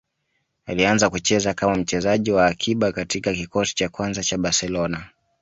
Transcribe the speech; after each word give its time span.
Alianza 0.65 1.09
kucheza 1.09 1.53
kama 1.53 1.75
mchezaji 1.75 2.31
wa 2.31 2.45
akiba 2.47 2.91
katika 2.91 3.33
kikosi 3.33 3.75
cha 3.75 3.89
kwanza 3.89 4.23
cha 4.23 4.37
Barcelona 4.37 5.07